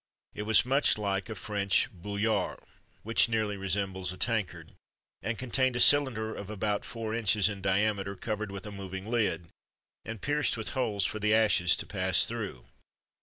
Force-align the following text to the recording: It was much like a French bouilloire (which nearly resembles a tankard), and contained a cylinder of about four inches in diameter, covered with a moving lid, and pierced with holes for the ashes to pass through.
It 0.33 0.47
was 0.49 0.65
much 0.65 0.97
like 0.97 1.29
a 1.29 1.35
French 1.35 1.87
bouilloire 1.91 2.57
(which 3.03 3.29
nearly 3.29 3.55
resembles 3.55 4.11
a 4.11 4.17
tankard), 4.17 4.71
and 5.21 5.37
contained 5.37 5.75
a 5.75 5.79
cylinder 5.79 6.33
of 6.33 6.49
about 6.49 6.83
four 6.83 7.13
inches 7.13 7.47
in 7.47 7.61
diameter, 7.61 8.15
covered 8.15 8.49
with 8.49 8.65
a 8.65 8.71
moving 8.71 9.05
lid, 9.05 9.49
and 10.03 10.19
pierced 10.19 10.57
with 10.57 10.69
holes 10.69 11.05
for 11.05 11.19
the 11.19 11.35
ashes 11.35 11.75
to 11.75 11.85
pass 11.85 12.25
through. 12.25 12.65